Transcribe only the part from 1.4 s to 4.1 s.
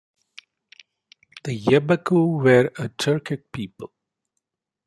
The Yabaqu were a Turkic people.